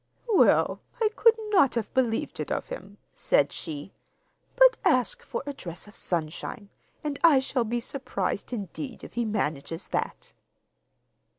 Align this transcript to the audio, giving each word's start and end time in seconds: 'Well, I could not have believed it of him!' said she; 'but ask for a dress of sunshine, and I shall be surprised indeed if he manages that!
'Well, 0.27 0.81
I 0.99 1.09
could 1.15 1.35
not 1.51 1.75
have 1.75 1.93
believed 1.93 2.39
it 2.39 2.51
of 2.51 2.69
him!' 2.69 2.97
said 3.13 3.51
she; 3.51 3.93
'but 4.55 4.75
ask 4.83 5.21
for 5.21 5.43
a 5.45 5.53
dress 5.53 5.85
of 5.85 5.95
sunshine, 5.95 6.69
and 7.03 7.19
I 7.23 7.37
shall 7.37 7.65
be 7.65 7.79
surprised 7.79 8.51
indeed 8.51 9.03
if 9.03 9.13
he 9.13 9.25
manages 9.25 9.89
that! 9.89 10.33